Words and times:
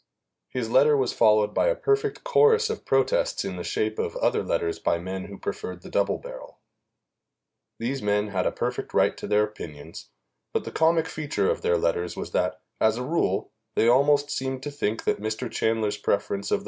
His 0.49 0.67
letter 0.71 0.97
was 0.97 1.13
followed 1.13 1.53
by 1.53 1.67
a 1.67 1.75
perfect 1.75 2.23
chorus 2.23 2.71
of 2.71 2.85
protests 2.85 3.45
in 3.45 3.55
the 3.55 3.63
shape 3.63 3.99
of 3.99 4.15
other 4.15 4.41
letters 4.41 4.79
by 4.79 4.97
men 4.97 5.25
who 5.25 5.37
preferred 5.37 5.83
the 5.83 5.91
double 5.91 6.17
barrel. 6.17 6.57
These 7.77 8.01
men 8.01 8.29
had 8.29 8.47
a 8.47 8.51
perfect 8.51 8.95
right 8.95 9.15
to 9.17 9.27
their 9.27 9.43
opinions, 9.43 10.09
but 10.53 10.63
the 10.63 10.71
comic 10.71 11.05
feature 11.05 11.51
of 11.51 11.61
their 11.61 11.77
letters 11.77 12.17
was 12.17 12.31
that, 12.31 12.61
as 12.79 12.97
a 12.97 13.03
rule, 13.03 13.51
they 13.75 13.87
almost 13.87 14.31
seemed 14.31 14.63
to 14.63 14.71
think 14.71 15.03
that 15.03 15.21
Mr. 15.21 15.47
Chanler's 15.51 15.97
preference 15.97 16.49
of 16.49 16.59
the 16.59 16.59